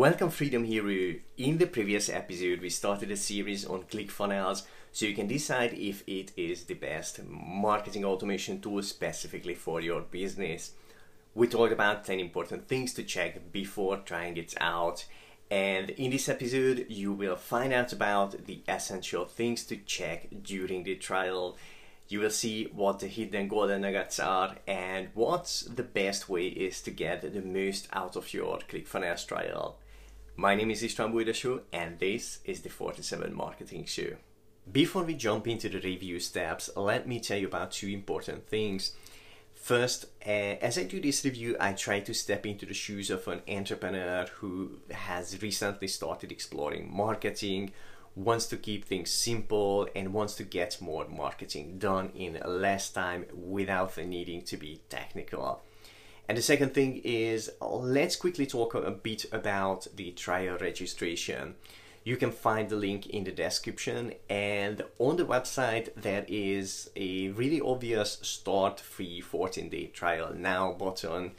Welcome 0.00 0.30
Freedom 0.30 0.64
Hero. 0.64 1.16
In 1.36 1.58
the 1.58 1.66
previous 1.66 2.08
episode, 2.08 2.62
we 2.62 2.70
started 2.70 3.10
a 3.10 3.18
series 3.18 3.66
on 3.66 3.82
ClickFunnels 3.82 4.62
so 4.92 5.04
you 5.04 5.14
can 5.14 5.26
decide 5.26 5.74
if 5.74 6.02
it 6.06 6.32
is 6.38 6.64
the 6.64 6.72
best 6.72 7.20
marketing 7.28 8.06
automation 8.06 8.62
tool 8.62 8.82
specifically 8.82 9.54
for 9.54 9.82
your 9.82 10.00
business. 10.00 10.72
We 11.34 11.48
talked 11.48 11.74
about 11.74 12.06
10 12.06 12.18
important 12.18 12.66
things 12.66 12.94
to 12.94 13.02
check 13.02 13.52
before 13.52 13.98
trying 13.98 14.38
it 14.38 14.54
out. 14.58 15.04
And 15.50 15.90
in 15.90 16.10
this 16.12 16.30
episode, 16.30 16.86
you 16.88 17.12
will 17.12 17.36
find 17.36 17.74
out 17.74 17.92
about 17.92 18.46
the 18.46 18.62
essential 18.66 19.26
things 19.26 19.64
to 19.64 19.76
check 19.76 20.28
during 20.42 20.84
the 20.84 20.94
trial. 20.94 21.58
You 22.08 22.20
will 22.20 22.30
see 22.30 22.70
what 22.74 23.00
the 23.00 23.06
hidden 23.06 23.48
golden 23.48 23.82
nuggets 23.82 24.18
are 24.18 24.56
and 24.66 25.08
what 25.12 25.64
the 25.68 25.82
best 25.82 26.30
way 26.30 26.46
is 26.46 26.80
to 26.80 26.90
get 26.90 27.20
the 27.20 27.42
most 27.42 27.86
out 27.92 28.16
of 28.16 28.32
your 28.32 28.60
ClickFunnels 28.60 29.26
trial. 29.26 29.76
My 30.40 30.54
name 30.54 30.70
is 30.70 30.82
István 30.82 31.12
Bújdosó 31.12 31.60
and 31.70 31.98
this 31.98 32.38
is 32.46 32.62
the 32.62 32.70
47 32.70 33.34
Marketing 33.34 33.84
Show. 33.84 34.16
Before 34.72 35.04
we 35.04 35.12
jump 35.12 35.46
into 35.46 35.68
the 35.68 35.80
review 35.80 36.18
steps, 36.18 36.70
let 36.74 37.06
me 37.06 37.20
tell 37.20 37.36
you 37.36 37.46
about 37.46 37.72
two 37.72 37.88
important 37.88 38.48
things. 38.48 38.96
First, 39.52 40.06
uh, 40.26 40.56
as 40.62 40.78
I 40.78 40.84
do 40.84 40.98
this 40.98 41.26
review, 41.26 41.56
I 41.60 41.74
try 41.74 42.00
to 42.00 42.14
step 42.14 42.46
into 42.46 42.64
the 42.64 42.72
shoes 42.72 43.10
of 43.10 43.28
an 43.28 43.42
entrepreneur 43.46 44.24
who 44.36 44.78
has 44.90 45.42
recently 45.42 45.88
started 45.88 46.32
exploring 46.32 46.90
marketing, 46.90 47.72
wants 48.16 48.46
to 48.46 48.56
keep 48.56 48.86
things 48.86 49.10
simple, 49.10 49.88
and 49.94 50.14
wants 50.14 50.36
to 50.36 50.44
get 50.44 50.80
more 50.80 51.06
marketing 51.06 51.78
done 51.78 52.12
in 52.14 52.40
less 52.46 52.88
time 52.88 53.26
without 53.34 53.94
needing 53.98 54.40
to 54.46 54.56
be 54.56 54.80
technical. 54.88 55.60
And 56.30 56.38
the 56.38 56.42
second 56.42 56.74
thing 56.74 57.00
is 57.02 57.50
let's 57.60 58.14
quickly 58.14 58.46
talk 58.46 58.76
a 58.76 58.92
bit 58.92 59.26
about 59.32 59.88
the 59.96 60.12
trial 60.12 60.58
registration. 60.60 61.56
You 62.04 62.16
can 62.16 62.30
find 62.30 62.68
the 62.68 62.76
link 62.76 63.08
in 63.08 63.24
the 63.24 63.32
description 63.32 64.12
and 64.28 64.80
on 65.00 65.16
the 65.16 65.24
website 65.24 65.88
there 65.96 66.24
is 66.28 66.88
a 66.94 67.30
really 67.30 67.60
obvious 67.60 68.20
start 68.22 68.78
free 68.78 69.20
14 69.20 69.70
day 69.70 69.86
trial 69.86 70.32
now 70.32 70.70
button 70.70 71.32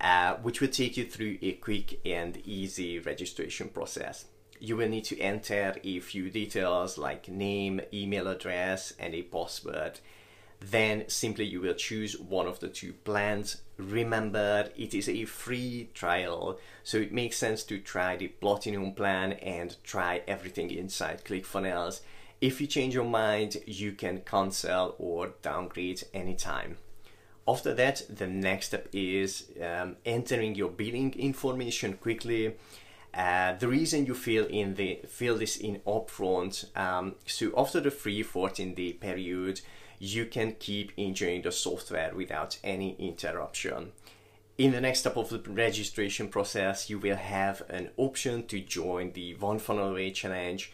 uh, 0.00 0.34
which 0.34 0.60
will 0.60 0.68
take 0.68 0.96
you 0.96 1.06
through 1.06 1.38
a 1.42 1.54
quick 1.54 1.98
and 2.06 2.36
easy 2.46 3.00
registration 3.00 3.68
process. 3.70 4.26
You 4.60 4.76
will 4.76 4.88
need 4.88 5.06
to 5.06 5.18
enter 5.18 5.74
a 5.82 5.98
few 5.98 6.30
details 6.30 6.96
like 6.96 7.26
name, 7.26 7.80
email 7.92 8.28
address 8.28 8.92
and 9.00 9.12
a 9.12 9.22
password 9.22 9.98
then 10.60 11.04
simply 11.08 11.44
you 11.44 11.60
will 11.60 11.74
choose 11.74 12.18
one 12.18 12.46
of 12.46 12.60
the 12.60 12.68
two 12.68 12.92
plans. 12.92 13.62
Remember, 13.76 14.70
it 14.76 14.94
is 14.94 15.08
a 15.08 15.24
free 15.26 15.90
trial, 15.94 16.58
so 16.82 16.98
it 16.98 17.12
makes 17.12 17.36
sense 17.36 17.62
to 17.64 17.78
try 17.78 18.16
the 18.16 18.28
Platinum 18.28 18.92
plan 18.92 19.32
and 19.32 19.76
try 19.84 20.22
everything 20.26 20.70
inside 20.70 21.24
ClickFunnels. 21.24 22.00
If 22.40 22.60
you 22.60 22.66
change 22.66 22.94
your 22.94 23.04
mind, 23.04 23.58
you 23.66 23.92
can 23.92 24.20
cancel 24.20 24.94
or 24.98 25.34
downgrade 25.42 26.04
anytime. 26.12 26.78
After 27.48 27.72
that, 27.74 28.02
the 28.08 28.26
next 28.26 28.66
step 28.66 28.88
is 28.92 29.46
um, 29.62 29.96
entering 30.04 30.54
your 30.54 30.68
billing 30.68 31.14
information 31.14 31.94
quickly. 31.94 32.56
Uh, 33.14 33.54
the 33.54 33.68
reason 33.68 34.04
you 34.04 34.14
fill 34.14 34.46
in 34.46 34.74
the 34.74 35.00
fill 35.08 35.38
this 35.38 35.56
in 35.56 35.80
upfront. 35.86 36.76
Um, 36.76 37.14
so 37.24 37.52
after 37.56 37.80
the 37.80 37.90
free 37.90 38.22
14 38.22 38.74
day 38.74 38.92
period, 38.92 39.60
you 39.98 40.26
can 40.26 40.56
keep 40.58 40.92
enjoying 40.96 41.42
the 41.42 41.52
software 41.52 42.12
without 42.14 42.58
any 42.62 42.96
interruption. 42.98 43.92
In 44.58 44.72
the 44.72 44.80
next 44.80 45.00
step 45.00 45.16
of 45.16 45.28
the 45.28 45.38
registration 45.50 46.28
process, 46.28 46.88
you 46.88 46.98
will 46.98 47.16
have 47.16 47.62
an 47.68 47.90
option 47.96 48.46
to 48.46 48.60
join 48.60 49.12
the 49.12 49.34
One 49.34 49.58
Funnel 49.58 49.90
Away 49.90 50.10
Challenge. 50.12 50.72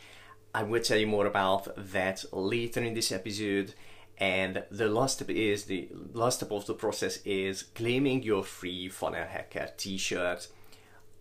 I 0.54 0.62
will 0.62 0.82
tell 0.82 0.98
you 0.98 1.06
more 1.06 1.26
about 1.26 1.68
that 1.76 2.24
later 2.32 2.80
in 2.80 2.94
this 2.94 3.10
episode. 3.10 3.74
And 4.18 4.62
the 4.70 4.88
last 4.88 5.16
step 5.16 5.30
is 5.30 5.64
the 5.64 5.88
last 6.12 6.36
step 6.36 6.52
of 6.52 6.66
the 6.66 6.74
process 6.74 7.18
is 7.24 7.64
claiming 7.74 8.22
your 8.22 8.44
free 8.44 8.88
Funnel 8.88 9.26
Hacker 9.26 9.70
t-shirt. 9.76 10.46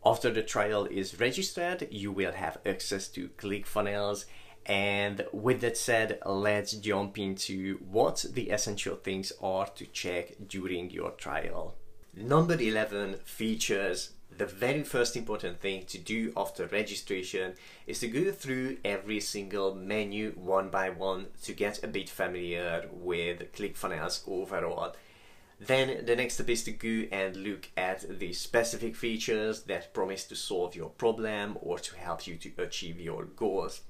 After 0.06 0.30
the 0.30 0.44
trial 0.44 0.86
is 0.86 1.20
registered, 1.20 1.88
you 1.90 2.12
will 2.12 2.34
have 2.34 2.60
access 2.66 3.08
to 3.10 3.30
ClickFunnels 3.38 4.26
and 4.66 5.26
with 5.32 5.62
that 5.62 5.78
said, 5.78 6.20
let's 6.26 6.74
jump 6.74 7.18
into 7.18 7.78
what 7.78 8.26
the 8.32 8.50
essential 8.52 8.96
things 8.96 9.34
are 9.42 9.68
to 9.68 9.86
check 9.88 10.34
during 10.48 10.90
your 10.92 11.12
trial. 11.12 11.76
Number 12.16 12.60
11 12.60 13.16
features. 13.24 14.12
The 14.38 14.46
very 14.46 14.84
first 14.84 15.18
important 15.18 15.60
thing 15.60 15.86
to 15.88 15.98
do 15.98 16.32
after 16.38 16.66
registration 16.68 17.54
is 17.86 18.00
to 18.00 18.08
go 18.08 18.32
through 18.32 18.78
every 18.86 19.20
single 19.20 19.76
menu 19.76 20.32
one 20.36 20.70
by 20.70 20.90
one 20.90 21.28
to 21.44 21.54
get 21.54 21.84
a 21.84 21.88
bit 21.88 22.10
familiar 22.10 22.88
with 22.92 23.52
ClickFunnels 23.54 24.22
overall. 24.28 24.96
Then 25.60 26.06
the 26.06 26.16
next 26.16 26.36
step 26.36 26.50
is 26.50 26.64
to 26.64 26.72
go 26.72 27.08
and 27.16 27.36
look 27.36 27.70
at 27.78 28.20
the 28.20 28.34
specific 28.34 28.96
features 28.96 29.64
that 29.64 29.94
promise 29.94 30.24
to 30.26 30.36
solve 30.36 30.76
your 30.76 30.90
problem 30.90 31.58
or 31.62 31.78
to 31.80 31.96
help 31.98 32.26
you 32.26 32.36
to 32.38 32.52
achieve 32.58 33.00
your 33.00 33.26
goals. 33.26 33.82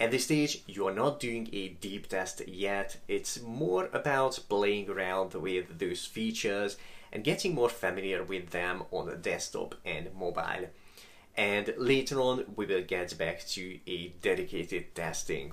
At 0.00 0.10
this 0.10 0.24
stage, 0.24 0.62
you 0.66 0.88
are 0.88 0.94
not 0.94 1.20
doing 1.20 1.48
a 1.52 1.68
deep 1.68 2.08
test 2.08 2.42
yet. 2.48 2.96
It's 3.06 3.40
more 3.40 3.88
about 3.92 4.40
playing 4.48 4.90
around 4.90 5.34
with 5.34 5.78
those 5.78 6.04
features 6.04 6.76
and 7.12 7.22
getting 7.22 7.54
more 7.54 7.68
familiar 7.68 8.24
with 8.24 8.50
them 8.50 8.82
on 8.90 9.06
the 9.06 9.14
desktop 9.14 9.76
and 9.84 10.12
mobile. 10.18 10.68
And 11.36 11.74
later 11.76 12.20
on, 12.20 12.44
we 12.56 12.66
will 12.66 12.82
get 12.82 13.16
back 13.16 13.46
to 13.48 13.78
a 13.86 14.08
dedicated 14.20 14.94
testing. 14.96 15.52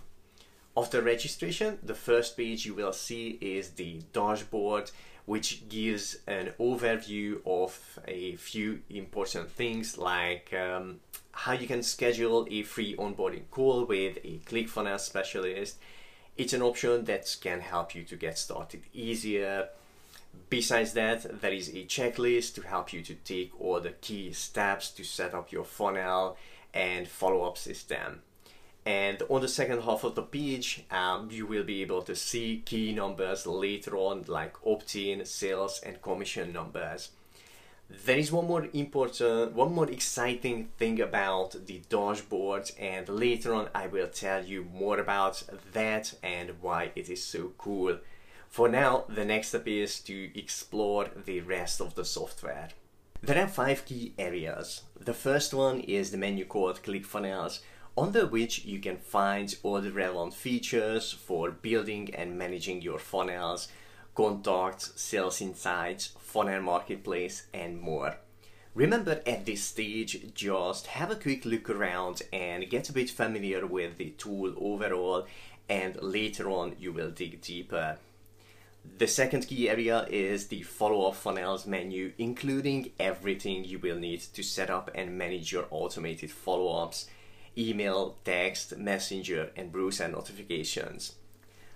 After 0.75 1.01
registration, 1.01 1.77
the 1.83 1.95
first 1.95 2.35
page 2.35 2.65
you 2.65 2.73
will 2.73 2.93
see 2.93 3.37
is 3.41 3.71
the 3.71 4.01
dashboard, 4.11 4.89
which 5.25 5.69
gives 5.69 6.17
an 6.25 6.53
overview 6.59 7.41
of 7.45 7.99
a 8.07 8.35
few 8.37 8.81
important 8.89 9.51
things 9.51 9.97
like 9.97 10.51
um, 10.53 10.99
how 11.31 11.53
you 11.53 11.67
can 11.67 11.83
schedule 11.83 12.47
a 12.49 12.63
free 12.63 12.95
onboarding 12.95 13.49
call 13.49 13.85
with 13.85 14.17
a 14.23 14.39
ClickFunnels 14.45 15.01
specialist. 15.01 15.77
It's 16.37 16.53
an 16.53 16.61
option 16.61 17.05
that 17.05 17.35
can 17.41 17.61
help 17.61 17.95
you 17.95 18.03
to 18.03 18.15
get 18.15 18.37
started 18.37 18.83
easier. 18.93 19.69
Besides 20.49 20.93
that, 20.93 21.41
there 21.41 21.53
is 21.53 21.69
a 21.69 21.85
checklist 21.85 22.55
to 22.55 22.61
help 22.61 22.93
you 22.93 23.01
to 23.01 23.15
take 23.15 23.51
all 23.59 23.79
the 23.79 23.91
key 23.91 24.33
steps 24.33 24.89
to 24.91 25.03
set 25.03 25.33
up 25.33 25.51
your 25.51 25.65
funnel 25.65 26.37
and 26.73 27.07
follow-up 27.07 27.57
system. 27.57 28.21
And 28.85 29.21
on 29.29 29.41
the 29.41 29.47
second 29.47 29.83
half 29.83 30.03
of 30.03 30.15
the 30.15 30.23
page, 30.23 30.85
um, 30.89 31.29
you 31.31 31.45
will 31.45 31.63
be 31.63 31.81
able 31.81 32.01
to 32.03 32.15
see 32.15 32.63
key 32.65 32.93
numbers 32.93 33.45
later 33.45 33.95
on 33.95 34.25
like 34.27 34.55
opt-in, 34.65 35.25
sales 35.25 35.79
and 35.85 36.01
commission 36.01 36.51
numbers. 36.51 37.09
There 38.05 38.17
is 38.17 38.31
one 38.31 38.47
more 38.47 38.67
important, 38.73 39.53
one 39.53 39.75
more 39.75 39.89
exciting 39.89 40.69
thing 40.77 41.01
about 41.01 41.65
the 41.65 41.81
dashboard 41.89 42.71
and 42.79 43.07
later 43.09 43.53
on 43.53 43.69
I 43.75 43.87
will 43.87 44.07
tell 44.07 44.45
you 44.45 44.63
more 44.63 44.99
about 44.99 45.43
that 45.73 46.13
and 46.23 46.61
why 46.61 46.91
it 46.95 47.09
is 47.09 47.23
so 47.23 47.51
cool. 47.57 47.97
For 48.49 48.69
now, 48.69 49.05
the 49.09 49.25
next 49.25 49.49
step 49.49 49.67
is 49.67 49.99
to 50.01 50.37
explore 50.39 51.09
the 51.25 51.41
rest 51.41 51.81
of 51.81 51.95
the 51.95 52.05
software. 52.05 52.69
There 53.21 53.41
are 53.43 53.47
five 53.47 53.85
key 53.85 54.13
areas. 54.17 54.83
The 54.99 55.13
first 55.13 55.53
one 55.53 55.81
is 55.81 56.11
the 56.11 56.17
menu 56.17 56.45
called 56.45 56.83
ClickFunnels, 56.83 57.59
under 57.97 58.25
which 58.25 58.65
you 58.65 58.79
can 58.79 58.97
find 58.97 59.53
all 59.63 59.81
the 59.81 59.91
relevant 59.91 60.33
features 60.33 61.11
for 61.11 61.51
building 61.51 62.13
and 62.15 62.37
managing 62.37 62.81
your 62.81 62.99
funnels, 62.99 63.67
contacts, 64.15 64.91
sales 64.95 65.41
insights, 65.41 66.13
funnel 66.19 66.61
marketplace, 66.61 67.47
and 67.53 67.79
more. 67.79 68.17
Remember 68.73 69.21
at 69.25 69.45
this 69.45 69.63
stage, 69.63 70.33
just 70.33 70.87
have 70.87 71.11
a 71.11 71.15
quick 71.15 71.43
look 71.45 71.69
around 71.69 72.21
and 72.31 72.69
get 72.69 72.89
a 72.89 72.93
bit 72.93 73.09
familiar 73.09 73.65
with 73.67 73.97
the 73.97 74.11
tool 74.11 74.53
overall, 74.57 75.27
and 75.67 76.01
later 76.01 76.49
on 76.49 76.75
you 76.79 76.93
will 76.93 77.11
dig 77.11 77.41
deeper. 77.41 77.97
The 78.97 79.07
second 79.07 79.47
key 79.47 79.69
area 79.69 80.07
is 80.09 80.47
the 80.47 80.63
follow-up 80.63 81.15
funnels 81.15 81.67
menu, 81.67 82.13
including 82.17 82.91
everything 82.99 83.63
you 83.63 83.77
will 83.77 83.97
need 83.97 84.21
to 84.21 84.41
set 84.41 84.69
up 84.69 84.89
and 84.95 85.17
manage 85.17 85.51
your 85.51 85.67
automated 85.69 86.31
follow-ups, 86.31 87.07
email, 87.57 88.17
text, 88.23 88.77
messenger, 88.77 89.51
and 89.55 89.71
browser 89.71 90.07
notifications. 90.07 91.15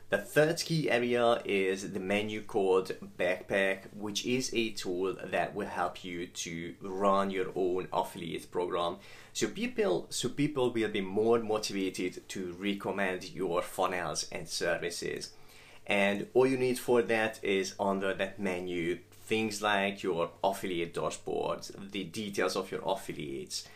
The 0.10 0.20
third 0.20 0.58
key 0.64 0.90
area 0.90 1.42
is 1.46 1.92
the 1.92 2.00
menu 2.00 2.44
called 2.44 2.92
Backpack, 3.18 3.88
which 3.98 4.24
is 4.24 4.52
a 4.54 4.70
tool 4.70 5.16
that 5.24 5.56
will 5.56 5.68
help 5.68 6.04
you 6.06 6.28
to 6.28 6.76
run 6.80 7.32
your 7.32 7.48
own 7.56 7.88
affiliate 7.92 8.52
program. 8.52 8.98
So 9.34 9.48
people, 9.48 10.06
so 10.12 10.30
people 10.30 10.70
will 10.70 10.90
be 10.90 11.02
more 11.02 11.40
motivated 11.40 12.28
to 12.30 12.56
recommend 12.60 13.32
your 13.32 13.64
funnels 13.64 14.28
and 14.32 14.48
services. 14.48 15.32
And 15.88 16.28
all 16.36 16.46
you 16.46 16.58
need 16.58 16.78
for 16.78 17.02
that 17.02 17.44
is 17.44 17.74
under 17.80 18.14
that 18.14 18.40
menu, 18.40 19.00
things 19.26 19.64
like 19.64 20.04
your 20.04 20.30
affiliate 20.44 20.94
dashboards, 20.94 21.92
the 21.92 22.04
details 22.04 22.56
of 22.56 22.72
your 22.72 22.82
affiliates, 22.86 23.68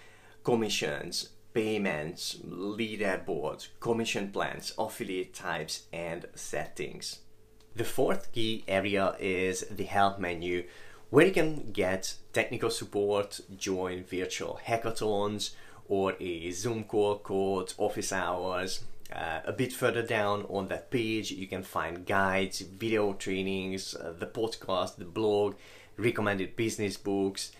commissions, 0.44 1.30
payments, 1.54 2.38
leaderboards, 2.46 3.70
commission 3.80 4.32
plans, 4.32 4.74
affiliate 4.78 5.34
types, 5.34 5.84
and 5.92 6.26
settings. 6.36 7.20
The 7.76 7.84
fourth 7.84 8.32
key 8.32 8.64
area 8.68 9.16
is 9.20 9.66
the 9.70 9.86
help 9.86 10.20
menu, 10.20 10.66
where 11.10 11.26
you 11.26 11.32
can 11.32 11.72
get 11.72 12.16
technical 12.34 12.70
support, 12.70 13.40
join 13.58 14.04
virtual 14.04 14.60
hackathons, 14.66 15.52
or 15.88 16.16
a 16.20 16.52
Zoom 16.52 16.84
call 16.84 17.18
called 17.18 17.74
office 17.78 18.14
hours. 18.14 18.84
Uh, 19.12 19.40
a 19.44 19.52
bit 19.52 19.74
further 19.74 20.04
down 20.04 20.46
on 20.50 20.68
that 20.68 20.92
page, 20.92 21.32
you 21.32 21.48
can 21.48 21.64
find 21.64 22.06
guides, 22.06 22.60
video 22.60 23.14
trainings, 23.14 23.96
uh, 23.96 24.14
the 24.18 24.28
podcast, 24.28 24.98
the 24.98 25.06
blog, 25.06 25.56
recommended 25.98 26.56
business 26.56 26.96
books, 26.96 27.52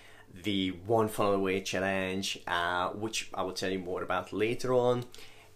the 0.44 0.70
One 0.86 1.08
Funnel 1.08 1.34
Away 1.36 1.62
Challenge, 1.62 2.40
uh, 2.48 2.90
which 2.90 3.30
I 3.34 3.44
will 3.44 3.54
tell 3.54 3.72
you 3.72 3.80
more 3.80 4.04
about 4.04 4.34
later 4.34 4.74
on. 4.74 5.06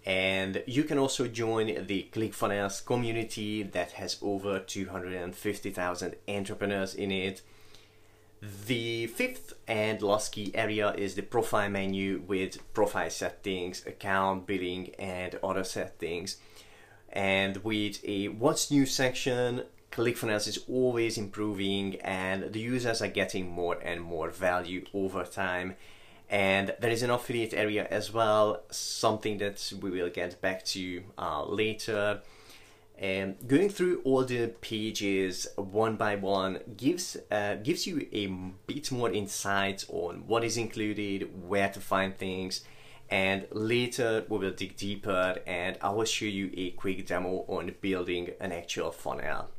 And 0.05 0.63
you 0.67 0.83
can 0.83 0.97
also 0.97 1.27
join 1.27 1.85
the 1.87 2.09
ClickFunnels 2.11 2.85
community 2.85 3.63
that 3.63 3.91
has 3.93 4.17
over 4.21 4.59
250,000 4.59 6.15
entrepreneurs 6.27 6.93
in 6.93 7.11
it. 7.11 7.41
The 8.67 9.07
fifth 9.07 9.53
and 9.69 10.01
last 10.01 10.33
key 10.33 10.51
area 10.53 10.91
is 10.91 11.15
the 11.15 11.21
profile 11.21 11.69
menu 11.69 12.23
with 12.27 12.73
profile 12.73 13.09
settings, 13.09 13.85
account, 13.85 14.45
billing, 14.45 14.93
and 14.99 15.39
other 15.41 15.63
settings. 15.63 16.37
And 17.13 17.57
with 17.63 18.03
a 18.03 18.27
what's 18.27 18.69
new 18.69 18.85
section, 18.85 19.63
ClickFunnels 19.93 20.47
is 20.47 20.57
always 20.67 21.19
improving 21.19 22.01
and 22.01 22.51
the 22.51 22.59
users 22.59 22.99
are 23.03 23.07
getting 23.07 23.47
more 23.47 23.77
and 23.83 24.01
more 24.01 24.31
value 24.31 24.83
over 24.91 25.23
time. 25.23 25.75
And 26.31 26.73
there 26.79 26.89
is 26.89 27.03
an 27.03 27.11
affiliate 27.11 27.53
area 27.53 27.87
as 27.91 28.11
well, 28.11 28.63
something 28.71 29.37
that 29.37 29.71
we 29.79 29.91
will 29.91 30.09
get 30.09 30.41
back 30.41 30.65
to 30.65 31.03
uh, 31.19 31.45
later. 31.45 32.21
And 32.97 33.35
going 33.47 33.69
through 33.69 34.01
all 34.03 34.23
the 34.23 34.47
pages 34.61 35.47
one 35.57 35.95
by 35.95 36.15
one 36.15 36.59
gives 36.75 37.15
uh, 37.29 37.55
gives 37.55 37.85
you 37.85 38.07
a 38.11 38.25
bit 38.65 38.91
more 38.91 39.11
insight 39.11 39.85
on 39.89 40.23
what 40.25 40.43
is 40.43 40.57
included, 40.57 41.47
where 41.47 41.69
to 41.69 41.79
find 41.79 42.17
things, 42.17 42.61
and 43.09 43.45
later 43.51 44.25
we 44.27 44.39
will 44.39 44.53
dig 44.53 44.75
deeper 44.75 45.35
and 45.45 45.77
I 45.81 45.89
will 45.91 46.05
show 46.05 46.25
you 46.25 46.49
a 46.55 46.71
quick 46.71 47.05
demo 47.05 47.45
on 47.47 47.75
building 47.79 48.31
an 48.39 48.51
actual 48.51 48.89
funnel. 48.91 49.49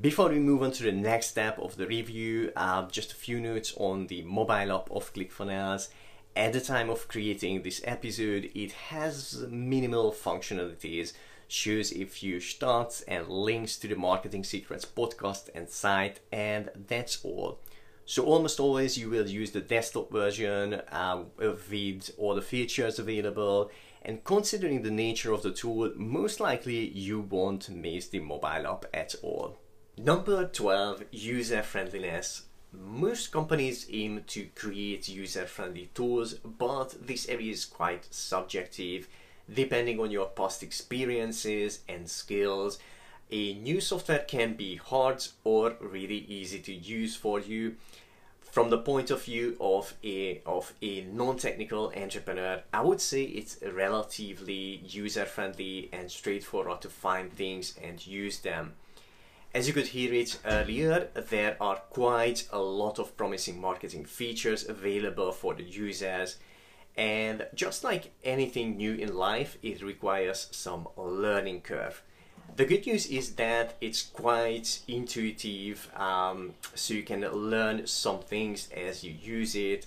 Before 0.00 0.28
we 0.28 0.40
move 0.40 0.64
on 0.64 0.72
to 0.72 0.82
the 0.82 0.90
next 0.90 1.28
step 1.28 1.56
of 1.60 1.76
the 1.76 1.86
review, 1.86 2.50
uh, 2.56 2.88
just 2.88 3.12
a 3.12 3.14
few 3.14 3.38
notes 3.38 3.72
on 3.76 4.08
the 4.08 4.22
mobile 4.22 4.74
app 4.74 4.90
of 4.90 5.14
ClickFunnels. 5.14 5.88
At 6.34 6.52
the 6.52 6.60
time 6.60 6.90
of 6.90 7.06
creating 7.06 7.62
this 7.62 7.80
episode, 7.84 8.50
it 8.56 8.72
has 8.72 9.46
minimal 9.48 10.10
functionalities 10.10 11.12
shows 11.46 11.92
a 11.92 12.06
few 12.06 12.38
stats 12.38 13.04
and 13.06 13.28
links 13.28 13.76
to 13.78 13.86
the 13.86 13.94
Marketing 13.94 14.42
Secrets 14.42 14.84
podcast 14.84 15.48
and 15.54 15.68
site, 15.70 16.18
and 16.32 16.70
that's 16.88 17.24
all. 17.24 17.60
So 18.04 18.24
almost 18.24 18.58
always 18.58 18.98
you 18.98 19.08
will 19.08 19.28
use 19.28 19.52
the 19.52 19.60
desktop 19.60 20.10
version 20.10 20.82
uh, 20.90 21.22
with 21.38 22.10
all 22.18 22.34
the 22.34 22.42
features 22.42 22.98
available 22.98 23.70
and 24.02 24.24
considering 24.24 24.82
the 24.82 24.90
nature 24.90 25.32
of 25.32 25.42
the 25.42 25.52
tool, 25.52 25.92
most 25.94 26.40
likely 26.40 26.88
you 26.88 27.20
won't 27.20 27.70
miss 27.70 28.08
the 28.08 28.18
mobile 28.18 28.66
app 28.66 28.86
at 28.92 29.14
all. 29.22 29.56
Number 29.96 30.44
12, 30.48 31.04
user 31.12 31.62
friendliness. 31.62 32.42
Most 32.72 33.30
companies 33.30 33.86
aim 33.92 34.24
to 34.26 34.48
create 34.56 35.08
user 35.08 35.46
friendly 35.46 35.88
tools, 35.94 36.34
but 36.34 37.06
this 37.06 37.28
area 37.28 37.52
is 37.52 37.64
quite 37.64 38.12
subjective 38.12 39.06
depending 39.48 40.00
on 40.00 40.10
your 40.10 40.26
past 40.26 40.64
experiences 40.64 41.80
and 41.88 42.10
skills. 42.10 42.80
A 43.30 43.54
new 43.54 43.80
software 43.80 44.24
can 44.26 44.54
be 44.54 44.74
hard 44.74 45.24
or 45.44 45.76
really 45.80 46.26
easy 46.28 46.58
to 46.58 46.74
use 46.74 47.14
for 47.14 47.38
you. 47.38 47.76
From 48.42 48.70
the 48.70 48.78
point 48.78 49.12
of 49.12 49.22
view 49.22 49.56
of 49.60 49.94
a 50.02 50.42
of 50.44 50.72
a 50.82 51.02
non-technical 51.02 51.92
entrepreneur, 51.96 52.62
I 52.72 52.80
would 52.80 53.00
say 53.00 53.22
it's 53.22 53.58
relatively 53.62 54.82
user-friendly 54.88 55.90
and 55.92 56.10
straightforward 56.10 56.80
to 56.80 56.88
find 56.88 57.32
things 57.32 57.78
and 57.80 58.04
use 58.04 58.40
them. 58.40 58.74
As 59.54 59.68
you 59.68 59.72
could 59.72 59.86
hear 59.86 60.12
it 60.12 60.40
earlier, 60.44 61.10
there 61.14 61.56
are 61.60 61.76
quite 61.76 62.48
a 62.50 62.58
lot 62.58 62.98
of 62.98 63.16
promising 63.16 63.60
marketing 63.60 64.04
features 64.04 64.68
available 64.68 65.30
for 65.30 65.54
the 65.54 65.62
users 65.62 66.38
and 66.96 67.46
just 67.54 67.84
like 67.84 68.10
anything 68.24 68.76
new 68.76 68.94
in 68.94 69.14
life, 69.14 69.56
it 69.62 69.80
requires 69.80 70.48
some 70.50 70.88
learning 70.96 71.60
curve. 71.60 72.02
The 72.56 72.64
good 72.64 72.84
news 72.84 73.06
is 73.06 73.36
that 73.36 73.76
it's 73.80 74.02
quite 74.02 74.80
intuitive, 74.88 75.88
um, 75.96 76.54
so 76.74 76.94
you 76.94 77.04
can 77.04 77.20
learn 77.20 77.86
some 77.86 78.20
things 78.20 78.68
as 78.76 79.04
you 79.04 79.12
use 79.12 79.54
it. 79.54 79.86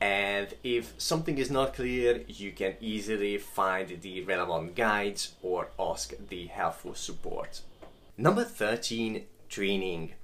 And 0.00 0.54
if 0.62 0.94
something 0.98 1.38
is 1.38 1.50
not 1.50 1.74
clear, 1.74 2.22
you 2.28 2.52
can 2.52 2.74
easily 2.80 3.38
find 3.38 4.00
the 4.00 4.22
relevant 4.22 4.76
guides 4.76 5.34
or 5.42 5.68
ask 5.78 6.14
the 6.28 6.46
helpful 6.46 6.94
support. 6.94 7.62
Number 8.20 8.42
13 8.42 9.26
Training. 9.48 10.14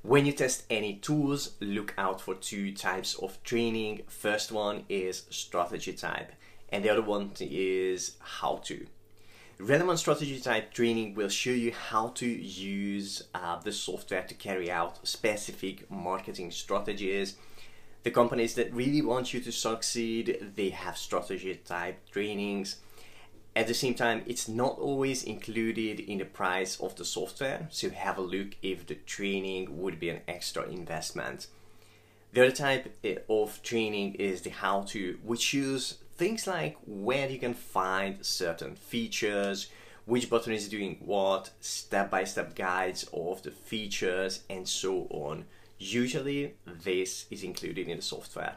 When 0.00 0.24
you 0.24 0.32
test 0.32 0.64
any 0.70 0.94
tools, 0.94 1.50
look 1.60 1.92
out 1.98 2.18
for 2.18 2.34
two 2.34 2.72
types 2.72 3.14
of 3.16 3.42
training. 3.42 4.04
First 4.08 4.50
one 4.50 4.84
is 4.88 5.26
strategy 5.28 5.92
type, 5.92 6.32
and 6.70 6.82
the 6.82 6.88
other 6.88 7.02
one 7.02 7.32
is 7.38 8.16
how 8.20 8.62
to. 8.64 8.86
Relevant 9.58 9.98
strategy 9.98 10.40
type 10.40 10.72
training 10.72 11.14
will 11.14 11.28
show 11.28 11.50
you 11.50 11.72
how 11.72 12.08
to 12.14 12.26
use 12.26 13.24
uh, 13.34 13.60
the 13.60 13.70
software 13.70 14.22
to 14.22 14.34
carry 14.34 14.70
out 14.70 15.06
specific 15.06 15.90
marketing 15.90 16.50
strategies. 16.52 17.36
The 18.02 18.10
companies 18.12 18.54
that 18.54 18.72
really 18.72 19.02
want 19.02 19.34
you 19.34 19.40
to 19.40 19.52
succeed, 19.52 20.52
they 20.56 20.70
have 20.70 20.96
strategy 20.96 21.60
type 21.62 21.98
trainings 22.10 22.76
at 23.54 23.66
the 23.66 23.74
same 23.74 23.94
time, 23.94 24.22
it's 24.26 24.48
not 24.48 24.78
always 24.78 25.24
included 25.24 26.00
in 26.00 26.18
the 26.18 26.24
price 26.24 26.80
of 26.80 26.96
the 26.96 27.04
software, 27.04 27.68
so 27.70 27.90
have 27.90 28.16
a 28.16 28.22
look 28.22 28.56
if 28.62 28.86
the 28.86 28.94
training 28.94 29.82
would 29.82 30.00
be 30.00 30.08
an 30.08 30.20
extra 30.26 30.62
investment. 30.64 31.48
The 32.32 32.46
other 32.46 32.56
type 32.56 32.96
eh, 33.04 33.16
of 33.28 33.62
training 33.62 34.14
is 34.14 34.40
the 34.40 34.50
how 34.50 34.82
to, 34.88 35.18
which 35.22 35.52
use 35.52 35.98
things 36.16 36.46
like 36.46 36.78
where 36.86 37.28
you 37.28 37.38
can 37.38 37.52
find 37.52 38.24
certain 38.24 38.74
features, 38.74 39.68
which 40.06 40.30
button 40.30 40.54
is 40.54 40.68
doing 40.68 40.96
what, 41.04 41.50
step 41.60 42.10
by 42.10 42.24
step 42.24 42.54
guides 42.54 43.06
of 43.12 43.42
the 43.42 43.50
features, 43.50 44.44
and 44.48 44.66
so 44.66 45.06
on. 45.10 45.44
Usually, 45.78 46.54
this 46.66 47.26
is 47.30 47.42
included 47.42 47.86
in 47.86 47.96
the 47.98 48.02
software. 48.02 48.56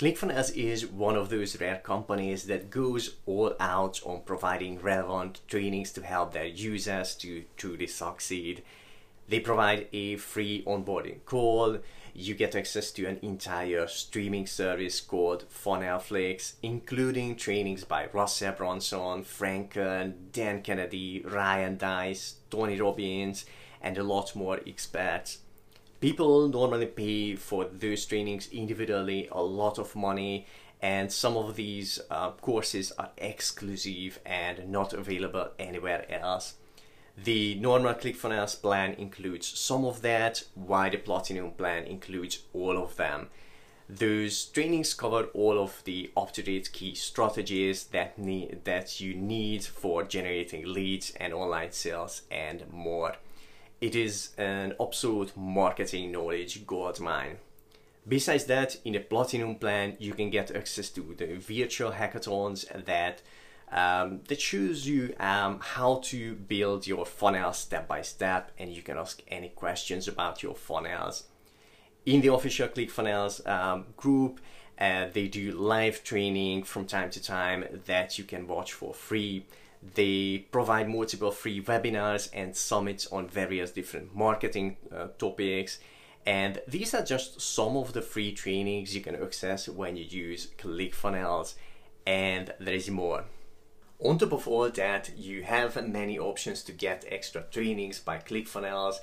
ClickFunnels 0.00 0.56
is 0.56 0.86
one 0.86 1.14
of 1.14 1.28
those 1.28 1.60
rare 1.60 1.76
companies 1.76 2.44
that 2.44 2.70
goes 2.70 3.16
all 3.26 3.54
out 3.60 4.00
on 4.06 4.22
providing 4.24 4.78
relevant 4.78 5.42
trainings 5.46 5.92
to 5.92 6.02
help 6.02 6.32
their 6.32 6.46
users 6.46 7.14
to 7.16 7.44
truly 7.58 7.86
succeed. 7.86 8.62
They 9.28 9.40
provide 9.40 9.88
a 9.92 10.16
free 10.16 10.64
onboarding 10.66 11.22
call. 11.26 11.80
You 12.14 12.34
get 12.34 12.56
access 12.56 12.90
to 12.92 13.04
an 13.04 13.18
entire 13.20 13.86
streaming 13.88 14.46
service 14.46 15.02
called 15.02 15.44
Funnelflix, 15.50 16.54
including 16.62 17.36
trainings 17.36 17.84
by 17.84 18.08
Russell 18.10 18.52
Brunson, 18.52 19.22
Frank 19.22 19.72
Kern, 19.72 20.30
Dan 20.32 20.62
Kennedy, 20.62 21.22
Ryan 21.26 21.76
Deiss, 21.76 22.36
Tony 22.48 22.80
Robbins, 22.80 23.44
and 23.82 23.98
a 23.98 24.02
lot 24.02 24.34
more 24.34 24.60
experts 24.66 25.40
people 26.00 26.48
normally 26.48 26.86
pay 26.86 27.36
for 27.36 27.66
those 27.66 28.06
trainings 28.06 28.48
individually 28.52 29.28
a 29.30 29.42
lot 29.42 29.78
of 29.78 29.94
money 29.94 30.46
and 30.82 31.12
some 31.12 31.36
of 31.36 31.56
these 31.56 32.00
uh, 32.10 32.30
courses 32.30 32.90
are 32.98 33.10
exclusive 33.18 34.18
and 34.24 34.68
not 34.70 34.92
available 34.92 35.50
anywhere 35.58 36.10
else. 36.10 36.54
The 37.22 37.56
normal 37.56 37.94
ClickFunnels 37.94 38.62
plan 38.62 38.94
includes 38.94 39.46
some 39.46 39.84
of 39.84 40.00
that, 40.00 40.44
while 40.54 40.90
the 40.90 40.96
Platinum 40.96 41.50
plan 41.50 41.84
includes 41.84 42.44
all 42.54 42.82
of 42.82 42.96
them. 42.96 43.28
Those 43.90 44.44
trainings 44.46 44.94
cover 44.94 45.24
all 45.34 45.58
of 45.58 45.82
the 45.84 46.12
up-to-date 46.16 46.72
key 46.72 46.94
strategies 46.94 47.84
that 47.88 48.18
need 48.18 48.64
that 48.64 49.00
you 49.00 49.14
need 49.14 49.64
for 49.64 50.04
generating 50.04 50.72
leads 50.72 51.12
and 51.16 51.34
online 51.34 51.72
sales 51.72 52.22
and 52.30 52.64
more. 52.72 53.16
It 53.80 53.94
is 53.94 54.30
an 54.36 54.74
absolute 54.80 55.36
marketing 55.36 56.12
knowledge 56.12 56.66
goldmine. 56.66 57.38
Besides 58.06 58.44
that, 58.44 58.76
in 58.84 58.92
the 58.92 59.00
Platinum 59.00 59.54
plan, 59.56 59.96
you 59.98 60.14
can 60.14 60.30
get 60.30 60.54
access 60.54 60.90
to 60.90 61.14
the 61.16 61.36
virtual 61.36 61.92
hackathons 61.92 62.66
that 62.84 63.22
um, 63.72 64.20
that 64.28 64.40
shows 64.40 64.86
you 64.86 65.14
um, 65.20 65.60
how 65.60 66.00
to 66.04 66.34
build 66.34 66.86
your 66.86 67.06
funnel 67.06 67.52
step 67.52 67.86
by 67.86 68.02
step, 68.02 68.50
and 68.58 68.70
you 68.70 68.82
can 68.82 68.98
ask 68.98 69.22
any 69.28 69.48
questions 69.48 70.08
about 70.08 70.42
your 70.42 70.56
funnels. 70.56 71.24
In 72.04 72.20
the 72.20 72.32
official 72.32 72.68
ClickFunnels 72.68 73.46
um, 73.46 73.86
group, 73.96 74.40
Uh, 74.80 75.12
they 75.12 75.28
do 75.28 75.52
live 75.52 76.02
training 76.02 76.64
from 76.64 76.86
time 76.86 77.10
to 77.10 77.20
time 77.20 77.60
that 77.86 78.16
you 78.18 78.24
can 78.26 78.46
watch 78.46 78.72
for 78.72 78.94
free. 78.94 79.44
They 79.82 80.46
provide 80.50 80.88
multiple 80.88 81.30
free 81.30 81.62
webinars 81.62 82.28
and 82.34 82.54
summits 82.54 83.06
on 83.06 83.28
various 83.28 83.70
different 83.70 84.14
marketing 84.14 84.76
uh, 84.94 85.08
topics. 85.18 85.78
And 86.26 86.60
these 86.68 86.94
are 86.94 87.04
just 87.04 87.40
some 87.40 87.76
of 87.76 87.94
the 87.94 88.02
free 88.02 88.32
trainings 88.32 88.94
you 88.94 89.00
can 89.00 89.16
access 89.16 89.68
when 89.68 89.96
you 89.96 90.04
use 90.04 90.48
ClickFunnels, 90.58 91.54
and 92.06 92.52
there 92.60 92.74
is 92.74 92.90
more. 92.90 93.24
On 94.00 94.18
top 94.18 94.32
of 94.32 94.46
all 94.46 94.68
that, 94.70 95.10
you 95.16 95.42
have 95.42 95.88
many 95.88 96.18
options 96.18 96.62
to 96.64 96.72
get 96.72 97.04
extra 97.08 97.44
trainings 97.50 97.98
by 97.98 98.18
ClickFunnels. 98.18 98.96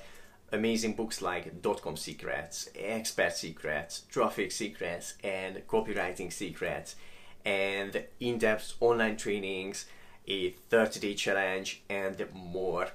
Amazing 0.52 0.94
books 0.94 1.20
like 1.20 1.60
Dotcom 1.60 1.98
Secrets, 1.98 2.70
Expert 2.74 3.32
Secrets, 3.32 4.02
Traffic 4.10 4.50
Secrets, 4.50 5.14
and 5.22 5.56
Copywriting 5.68 6.32
Secrets, 6.32 6.96
and 7.44 8.04
in 8.18 8.38
depth 8.38 8.74
online 8.80 9.16
trainings, 9.16 9.86
a 10.28 10.50
30 10.70 11.00
day 11.00 11.14
challenge, 11.14 11.82
and 11.88 12.24
more. 12.32 12.88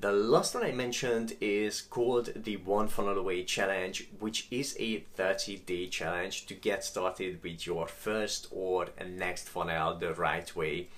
The 0.00 0.12
last 0.12 0.54
one 0.54 0.64
I 0.64 0.70
mentioned 0.70 1.36
is 1.40 1.80
called 1.80 2.32
the 2.36 2.56
One 2.58 2.86
Funnel 2.86 3.18
Away 3.18 3.42
Challenge, 3.42 4.08
which 4.20 4.46
is 4.48 4.76
a 4.78 5.00
30 5.16 5.56
day 5.58 5.88
challenge 5.88 6.46
to 6.46 6.54
get 6.54 6.84
started 6.84 7.42
with 7.42 7.66
your 7.66 7.88
first 7.88 8.46
or 8.52 8.86
next 9.04 9.48
funnel 9.48 9.96
the 9.96 10.14
right 10.14 10.54
way. 10.54 10.88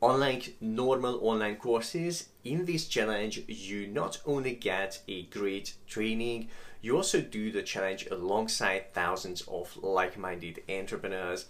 Unlike 0.00 0.54
normal 0.60 1.18
online 1.20 1.56
courses, 1.56 2.28
in 2.44 2.64
this 2.64 2.86
challenge 2.86 3.42
you 3.48 3.88
not 3.88 4.20
only 4.24 4.54
get 4.54 5.02
a 5.08 5.24
great 5.24 5.74
training, 5.88 6.48
you 6.80 6.96
also 6.96 7.20
do 7.20 7.50
the 7.50 7.62
challenge 7.62 8.06
alongside 8.08 8.94
thousands 8.94 9.42
of 9.48 9.76
like-minded 9.82 10.62
entrepreneurs. 10.68 11.46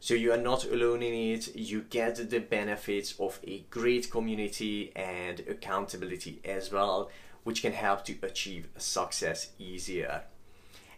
So 0.00 0.14
you 0.14 0.32
are 0.32 0.38
not 0.38 0.64
alone 0.64 1.02
in 1.02 1.12
it, 1.12 1.54
you 1.54 1.82
get 1.82 2.30
the 2.30 2.40
benefits 2.40 3.14
of 3.20 3.38
a 3.46 3.64
great 3.70 4.10
community 4.10 4.92
and 4.96 5.40
accountability 5.40 6.40
as 6.44 6.72
well, 6.72 7.10
which 7.44 7.60
can 7.62 7.72
help 7.72 8.04
to 8.06 8.16
achieve 8.22 8.68
success 8.78 9.50
easier. 9.58 10.22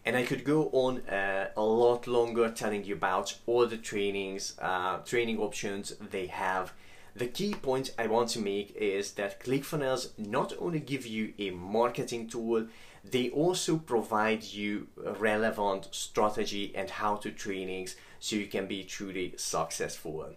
And 0.04 0.16
I 0.16 0.24
could 0.24 0.44
go 0.44 0.68
on 0.72 1.00
uh, 1.08 1.50
a 1.56 1.62
lot 1.62 2.06
longer 2.06 2.48
telling 2.48 2.84
you 2.84 2.94
about 2.94 3.36
all 3.46 3.66
the 3.66 3.76
trainings, 3.76 4.56
uh, 4.60 4.98
training 4.98 5.38
options 5.38 5.94
they 5.98 6.26
have 6.26 6.72
the 7.14 7.26
key 7.26 7.54
point 7.54 7.94
I 7.98 8.06
want 8.06 8.30
to 8.30 8.38
make 8.38 8.74
is 8.74 9.12
that 9.12 9.40
ClickFunnels 9.40 10.18
not 10.18 10.54
only 10.58 10.80
give 10.80 11.06
you 11.06 11.34
a 11.38 11.50
marketing 11.50 12.28
tool, 12.28 12.66
they 13.04 13.30
also 13.30 13.78
provide 13.78 14.44
you 14.44 14.88
relevant 14.96 15.88
strategy 15.90 16.72
and 16.74 16.90
how-to 16.90 17.30
trainings 17.30 17.96
so 18.20 18.36
you 18.36 18.46
can 18.46 18.66
be 18.66 18.84
truly 18.84 19.34
successful. 19.36 20.30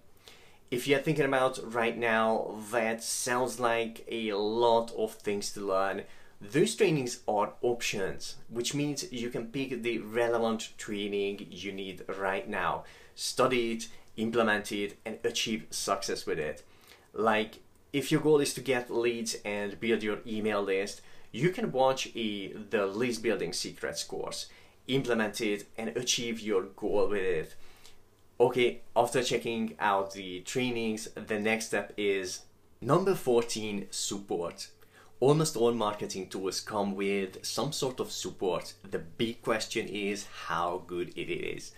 If 0.71 0.87
you're 0.87 0.99
thinking 0.99 1.25
about 1.25 1.59
right 1.63 1.97
now, 1.97 2.55
that 2.71 3.03
sounds 3.03 3.59
like 3.59 4.05
a 4.09 4.33
lot 4.33 4.91
of 4.97 5.13
things 5.13 5.51
to 5.53 5.61
learn. 5.61 6.03
Those 6.41 6.75
trainings 6.75 7.19
are 7.27 7.53
options, 7.61 8.35
which 8.49 8.73
means 8.73 9.11
you 9.11 9.29
can 9.29 9.47
pick 9.47 9.83
the 9.83 9.99
relevant 9.99 10.69
training 10.77 11.47
you 11.49 11.71
need 11.71 12.03
right 12.07 12.49
now. 12.49 12.83
Study 13.15 13.73
it 13.73 13.87
implement 14.17 14.71
it 14.71 14.97
and 15.05 15.17
achieve 15.23 15.65
success 15.69 16.25
with 16.25 16.39
it. 16.39 16.63
Like 17.13 17.59
if 17.93 18.11
your 18.11 18.21
goal 18.21 18.39
is 18.39 18.53
to 18.55 18.61
get 18.61 18.89
leads 18.89 19.35
and 19.45 19.79
build 19.79 20.03
your 20.03 20.19
email 20.27 20.61
list, 20.61 21.01
you 21.35 21.49
can 21.49 21.71
watch 21.71 22.07
a 22.15 22.53
the 22.53 22.85
list 22.85 23.21
building 23.21 23.51
secrets 23.51 24.03
course, 24.05 24.47
implement 24.87 25.41
it 25.41 25.67
and 25.77 25.89
achieve 25.89 26.39
your 26.39 26.63
goal 26.63 27.09
with 27.09 27.23
it. 27.23 27.55
Okay, 28.39 28.81
after 28.95 29.21
checking 29.21 29.75
out 29.79 30.13
the 30.13 30.41
trainings, 30.41 31.09
the 31.15 31.39
next 31.39 31.67
step 31.67 31.93
is 31.97 32.41
number 32.79 33.15
14 33.15 33.87
support. 33.91 34.69
Almost 35.19 35.57
all 35.57 35.73
marketing 35.73 36.29
tools 36.29 36.61
come 36.61 36.95
with 36.95 37.45
some 37.45 37.71
sort 37.73 37.99
of 37.99 38.11
support. 38.11 38.73
The 38.89 38.99
big 38.99 39.41
question 39.41 39.87
is 39.87 40.27
how 40.47 40.83
good 40.87 41.09
it 41.17 41.29
is. 41.29 41.71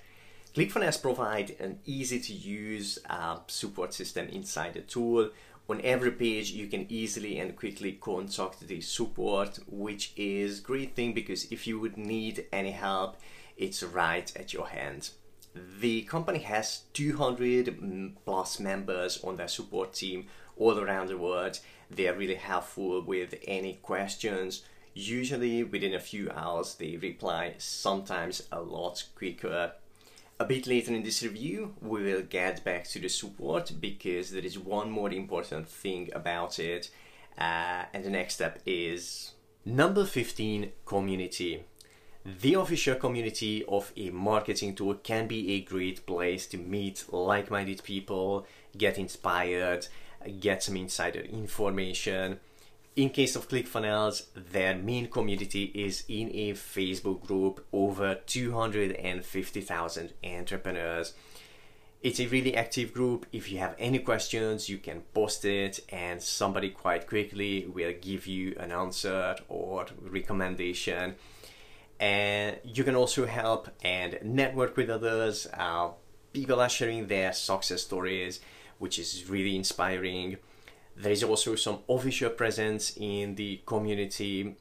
ClickFunnels 0.55 1.01
provide 1.01 1.55
an 1.59 1.79
easy 1.85 2.19
to 2.19 2.33
use 2.33 2.99
uh, 3.09 3.37
support 3.47 3.93
system 3.93 4.27
inside 4.29 4.73
the 4.73 4.81
tool. 4.81 5.29
On 5.69 5.81
every 5.81 6.12
page 6.12 6.51
you 6.51 6.67
can 6.67 6.86
easily 6.89 7.39
and 7.39 7.55
quickly 7.55 7.91
contact 7.91 8.67
the 8.67 8.79
support 8.79 9.59
which 9.67 10.13
is 10.15 10.62
great 10.62 10.95
thing 10.95 11.13
because 11.13 11.51
if 11.51 11.67
you 11.67 11.77
would 11.79 11.97
need 11.97 12.45
any 12.53 12.71
help 12.71 13.17
it's 13.57 13.83
right 13.83 14.31
at 14.36 14.53
your 14.53 14.67
hand. 14.67 15.09
The 15.79 16.03
company 16.03 16.39
has 16.39 16.83
200 16.93 18.15
plus 18.24 18.59
members 18.59 19.21
on 19.24 19.36
their 19.36 19.47
support 19.47 19.93
team 19.93 20.27
all 20.55 20.79
around 20.79 21.07
the 21.09 21.17
world. 21.17 21.59
They 21.89 22.07
are 22.07 22.13
really 22.13 22.36
helpful 22.36 23.01
with 23.01 23.36
any 23.45 23.74
questions. 23.81 24.63
Usually 24.93 25.63
within 25.63 25.93
a 25.93 26.00
few 26.00 26.31
hours 26.31 26.75
they 26.75 26.95
reply, 26.97 27.55
sometimes 27.57 28.43
a 28.51 28.62
lot 28.62 29.03
quicker 29.15 29.74
a 30.39 30.46
bit 30.46 30.67
later 30.67 30.94
in 30.94 31.03
this 31.03 31.24
review, 31.24 31.74
we 31.82 32.03
will 32.03 32.22
get 32.22 32.63
back 32.63 32.88
to 32.89 33.00
the 33.00 33.10
support 33.10 33.72
because 33.79 34.32
there 34.32 34.46
is 34.46 34.60
one 34.60 34.91
more 34.91 35.12
important 35.12 35.67
thing 35.67 36.10
about 36.13 36.60
it. 36.60 36.91
Uh, 37.38 37.86
and 37.94 38.03
the 38.03 38.10
next 38.10 38.36
step 38.36 38.60
is 38.65 39.32
number 39.65 40.06
15 40.06 40.72
community. 40.86 41.63
The 42.25 42.56
official 42.56 42.96
community 42.96 43.63
of 43.67 43.91
a 43.96 44.10
marketing 44.10 44.75
tool 44.75 44.96
can 44.96 45.27
be 45.27 45.53
a 45.53 45.62
great 45.62 46.06
place 46.06 46.46
to 46.48 46.58
meet 46.58 47.06
like 47.12 47.50
minded 47.50 47.84
people, 47.84 48.46
get 48.77 48.98
inspired, 48.98 49.88
get 50.39 50.62
some 50.62 50.75
insider 50.75 51.22
information, 51.22 52.39
in 52.98 53.12
case 53.12 53.36
of 53.36 53.48
ClickFunnels, 53.48 54.24
their 54.34 54.75
main 54.75 55.08
community 55.08 55.66
is 55.75 56.04
in 56.08 56.32
a 56.34 56.54
Facebook 56.54 57.27
group 57.27 57.63
over 57.72 58.16
250,000 58.25 60.13
entrepreneurs. 60.24 61.13
It's 62.01 62.20
a 62.20 62.25
really 62.25 62.56
active 62.56 62.96
group. 62.96 63.27
If 63.32 63.51
you 63.51 63.60
have 63.60 63.75
any 63.77 64.00
questions, 64.00 64.68
you 64.68 64.80
can 64.80 65.01
post 65.13 65.46
it 65.46 65.80
and 65.89 66.20
somebody 66.24 66.72
quite 66.72 67.08
quickly 67.08 67.68
will 67.72 67.94
give 68.01 68.25
you 68.25 68.56
an 68.60 68.72
answer 68.72 69.36
or 69.48 69.86
recommendation. 70.01 71.16
And 72.00 72.58
you 72.63 72.84
can 72.84 72.96
also 72.96 73.27
help 73.27 73.70
and 73.84 74.18
network 74.24 74.75
with 74.75 74.89
others. 74.89 75.46
Uh, 75.54 75.89
people 76.34 76.60
are 76.60 76.70
sharing 76.70 77.06
their 77.06 77.32
success 77.32 77.84
stories, 77.84 78.39
which 78.80 78.98
is 78.98 79.30
really 79.30 79.56
inspiring. 79.56 80.38
There 81.00 81.12
is 81.12 81.24
also 81.24 81.54
some 81.54 81.80
official 81.88 82.32
presence 82.32 82.98
in 82.98 83.36
the 83.36 83.62
community 83.68 84.56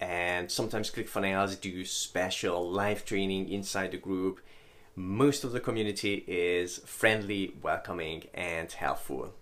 and 0.00 0.50
sometimes 0.50 0.90
ClickFunnels 0.90 1.60
do 1.60 1.84
special 1.84 2.66
live 2.66 3.04
training 3.04 3.50
inside 3.50 3.90
the 3.90 3.98
group. 3.98 4.40
Most 4.96 5.44
of 5.44 5.52
the 5.52 5.60
community 5.60 6.24
is 6.26 6.78
friendly, 6.86 7.54
welcoming 7.60 8.24
and 8.32 8.72
helpful. 8.72 9.34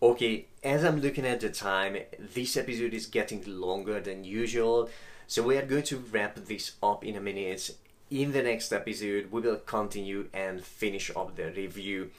Okay, 0.00 0.46
as 0.64 0.86
I'm 0.86 1.02
looking 1.02 1.26
at 1.26 1.40
the 1.40 1.50
time, 1.50 1.98
this 2.18 2.56
episode 2.56 2.94
is 2.94 3.04
getting 3.04 3.44
longer 3.46 4.00
than 4.00 4.24
usual, 4.24 4.88
so 5.26 5.42
we 5.42 5.58
are 5.58 5.66
going 5.66 5.82
to 5.82 5.98
wrap 5.98 6.36
this 6.36 6.72
up 6.82 7.04
in 7.04 7.16
a 7.16 7.20
minute. 7.20 7.76
In 8.10 8.32
the 8.32 8.42
next 8.42 8.72
episode, 8.72 9.30
we 9.30 9.42
will 9.42 9.56
continue 9.56 10.30
and 10.32 10.64
finish 10.64 11.10
up 11.14 11.36
the 11.36 11.50
review 11.50 12.10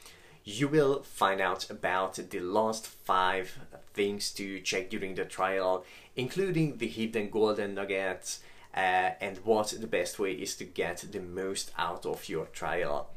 you 0.43 0.67
will 0.67 1.03
find 1.03 1.39
out 1.39 1.69
about 1.69 2.15
the 2.15 2.39
last 2.39 2.87
five 2.87 3.57
things 3.93 4.31
to 4.31 4.59
check 4.61 4.89
during 4.89 5.15
the 5.15 5.25
trial, 5.25 5.85
including 6.15 6.77
the 6.77 6.87
hidden 6.87 7.29
golden 7.29 7.75
nuggets 7.75 8.39
uh, 8.75 9.11
and 9.19 9.37
what 9.39 9.67
the 9.79 9.87
best 9.87 10.19
way 10.19 10.31
is 10.33 10.55
to 10.55 10.63
get 10.63 11.05
the 11.11 11.19
most 11.19 11.71
out 11.77 12.05
of 12.05 12.27
your 12.29 12.45
trial. 12.47 13.09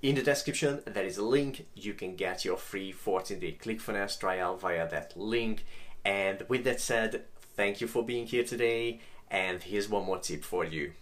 In 0.00 0.14
the 0.14 0.22
description, 0.22 0.82
there 0.86 1.04
is 1.04 1.18
a 1.18 1.24
link. 1.24 1.66
You 1.74 1.94
can 1.94 2.14
get 2.14 2.44
your 2.44 2.56
free 2.56 2.92
14 2.92 3.38
day 3.38 3.56
ClickFunnels 3.60 4.18
trial 4.18 4.56
via 4.56 4.88
that 4.90 5.16
link. 5.16 5.64
And 6.04 6.44
with 6.48 6.64
that 6.64 6.80
said, 6.80 7.24
thank 7.56 7.80
you 7.80 7.88
for 7.88 8.04
being 8.04 8.26
here 8.26 8.44
today. 8.44 9.00
And 9.30 9.62
here's 9.62 9.88
one 9.88 10.06
more 10.06 10.18
tip 10.18 10.44
for 10.44 10.64
you. 10.64 10.92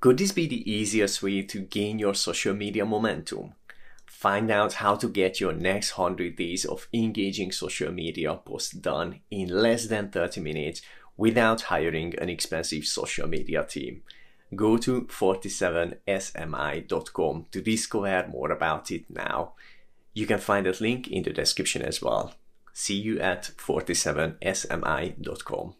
Could 0.00 0.18
this 0.18 0.32
be 0.32 0.46
the 0.46 0.68
easiest 0.70 1.22
way 1.22 1.42
to 1.42 1.60
gain 1.60 1.98
your 1.98 2.14
social 2.14 2.54
media 2.54 2.84
momentum? 2.84 3.54
Find 4.22 4.50
out 4.52 4.74
how 4.74 4.94
to 4.94 5.08
get 5.08 5.40
your 5.40 5.52
next 5.52 5.98
100 5.98 6.36
days 6.36 6.64
of 6.64 6.86
engaging 6.92 7.50
social 7.50 7.90
media 7.90 8.36
posts 8.36 8.70
done 8.70 9.18
in 9.32 9.48
less 9.48 9.86
than 9.86 10.10
30 10.10 10.40
minutes 10.40 10.80
without 11.16 11.62
hiring 11.62 12.16
an 12.20 12.28
expensive 12.28 12.84
social 12.84 13.26
media 13.26 13.64
team. 13.64 14.02
Go 14.54 14.76
to 14.76 15.06
47smi.com 15.06 17.46
to 17.50 17.60
discover 17.60 18.28
more 18.28 18.52
about 18.52 18.92
it 18.92 19.10
now. 19.10 19.54
You 20.14 20.26
can 20.26 20.38
find 20.38 20.66
that 20.66 20.80
link 20.80 21.08
in 21.08 21.24
the 21.24 21.32
description 21.32 21.82
as 21.82 22.00
well. 22.00 22.34
See 22.72 23.00
you 23.00 23.18
at 23.18 23.50
47smi.com. 23.56 25.74